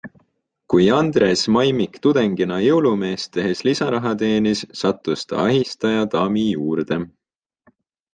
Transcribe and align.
Kui 0.73 0.85
Andres 0.99 1.41
Maimik 1.57 1.99
tudengina 2.05 2.57
jõulumeest 2.63 3.29
tehes 3.37 3.61
lisaraha 3.69 4.13
teenis, 4.23 4.63
sattus 4.81 5.27
ta 5.33 5.43
ahistajadaami 5.45 6.47
juurde. 6.47 6.99